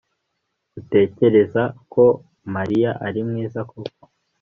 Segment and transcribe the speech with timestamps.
[0.79, 1.61] utekereza
[1.93, 2.05] ko
[2.53, 4.01] mariya ari mwiza koko